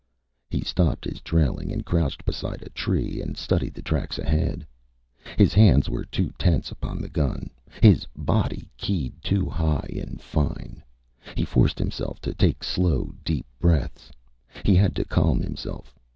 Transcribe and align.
He 0.49 0.61
stopped 0.61 1.05
his 1.05 1.21
trailing 1.21 1.71
and 1.71 1.85
crouched 1.85 2.25
beside 2.25 2.63
a 2.63 2.71
tree 2.71 3.21
and 3.21 3.37
studied 3.37 3.75
the 3.75 3.83
tracks 3.83 4.17
ahead. 4.17 4.65
His 5.37 5.53
hands 5.53 5.91
were 5.91 6.05
too 6.05 6.31
tense 6.39 6.71
upon 6.71 6.97
the 6.99 7.07
gun, 7.07 7.51
his 7.83 8.07
body 8.15 8.67
keyed 8.77 9.13
too 9.21 9.47
high 9.47 9.89
and 10.01 10.19
fine. 10.19 10.81
He 11.35 11.45
forced 11.45 11.77
himself 11.77 12.19
to 12.21 12.33
take 12.33 12.63
slow, 12.63 13.13
deep 13.23 13.45
breaths. 13.59 14.11
He 14.65 14.73
had 14.73 14.95
to 14.95 15.05
calm 15.05 15.39
himself. 15.39 15.93